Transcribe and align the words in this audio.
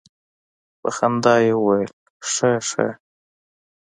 په 0.81 0.89
خندا 0.95 1.35
يې 1.45 1.51
وويل 1.57 1.91
خه 2.33 2.51
خه. 2.69 2.87